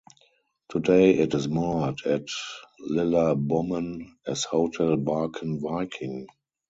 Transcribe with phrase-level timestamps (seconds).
[0.69, 2.25] Today it is moored at
[2.79, 6.25] Lilla Bommen as hotel "Barken Viking".